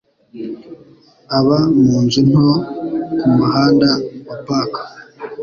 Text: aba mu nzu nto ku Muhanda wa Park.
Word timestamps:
aba 1.37 1.57
mu 1.81 1.95
nzu 2.03 2.21
nto 2.29 2.47
ku 3.19 3.27
Muhanda 3.35 3.89
wa 4.27 4.37
Park. 4.45 4.73